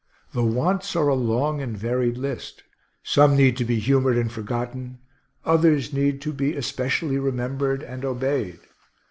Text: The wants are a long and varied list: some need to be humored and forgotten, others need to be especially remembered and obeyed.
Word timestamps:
The 0.33 0.43
wants 0.43 0.95
are 0.95 1.09
a 1.09 1.13
long 1.13 1.61
and 1.61 1.77
varied 1.77 2.17
list: 2.17 2.63
some 3.03 3.37
need 3.37 3.55
to 3.57 3.65
be 3.65 3.77
humored 3.77 4.17
and 4.17 4.31
forgotten, 4.31 4.97
others 5.45 5.93
need 5.93 6.21
to 6.21 6.33
be 6.33 6.55
especially 6.55 7.19
remembered 7.19 7.83
and 7.83 8.03
obeyed. 8.03 8.61